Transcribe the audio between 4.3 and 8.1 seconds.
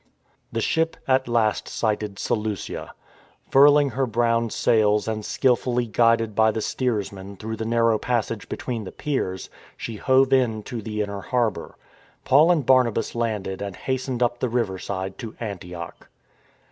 sails and skilfully guided by the steersman through the narrow